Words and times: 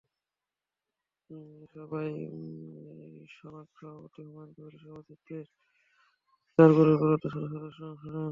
সভায় 1.73 2.13
সনাক 3.35 3.67
সভাপতি 3.77 4.19
হুমায়ুন 4.25 4.51
কবিরের 4.55 4.81
সভাপতিত্বে 4.83 5.37
চার 6.59 6.69
গ্রুপের 6.69 7.09
অর্ধশত 7.09 7.43
সদস্য 7.45 7.79
অংশ 7.83 8.03
নেন। 8.05 8.19